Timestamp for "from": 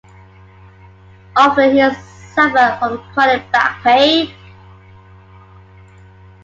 2.79-3.03